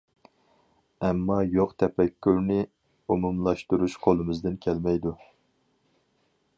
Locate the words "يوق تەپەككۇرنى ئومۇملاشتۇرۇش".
1.57-3.99